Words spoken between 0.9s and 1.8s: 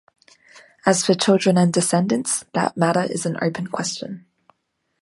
for children and